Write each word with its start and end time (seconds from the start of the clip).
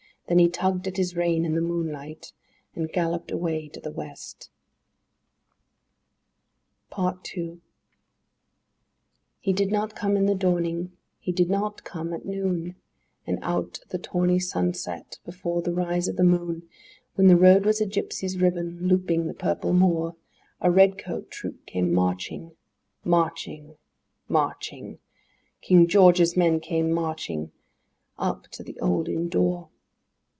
Then 0.27 0.39
he 0.39 0.47
tugged 0.47 0.87
at 0.87 0.95
his 0.95 1.13
rein 1.13 1.43
in 1.43 1.55
the 1.55 1.61
moonliglt, 1.61 2.31
and 2.73 2.87
galloped 2.89 3.31
away 3.31 3.67
to 3.67 3.81
the 3.81 3.91
West. 3.91 4.49
PART 6.89 7.25
TWO 7.25 7.59
I 7.61 7.65
He 9.41 9.51
did 9.51 9.73
not 9.73 9.93
come 9.93 10.15
in 10.15 10.27
the 10.27 10.35
dawning; 10.35 10.93
he 11.19 11.33
did 11.33 11.49
not 11.49 11.83
come 11.83 12.13
at 12.13 12.23
noon; 12.23 12.77
And 13.27 13.39
out 13.41 13.79
o' 13.83 13.87
the 13.89 13.97
tawny 13.97 14.39
sunset, 14.39 15.19
before 15.25 15.61
the 15.61 15.73
rise 15.73 16.07
o' 16.07 16.13
the 16.13 16.23
moon, 16.23 16.63
When 17.15 17.27
the 17.27 17.35
road 17.35 17.65
was 17.65 17.81
a 17.81 17.85
gypsy's 17.85 18.37
ribbon, 18.39 18.87
looping 18.87 19.27
the 19.27 19.33
purple 19.33 19.73
moor, 19.73 20.15
A 20.61 20.71
red 20.71 20.97
coat 20.97 21.29
troop 21.29 21.65
came 21.65 21.91
marching— 21.91 22.55
Marching—marching— 23.03 24.99
King 25.59 25.87
George's 25.87 26.37
men 26.37 26.61
came 26.61 26.93
matching, 26.93 27.51
up 28.17 28.47
to 28.51 28.63
the 28.63 28.79
old 28.79 29.09
inn 29.09 29.27
door. 29.27 29.67